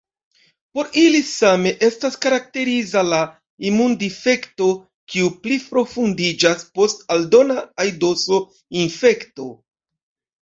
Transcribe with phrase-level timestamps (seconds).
[0.77, 3.19] Por ili same estas karakteriza la
[3.71, 4.69] imundifekto,
[5.15, 9.47] kiu pliprofundiĝas post aldona aidoso-infekto.